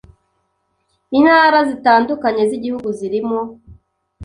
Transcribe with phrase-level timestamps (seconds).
[1.17, 3.39] intara zitandukanye z’igihugu zirimo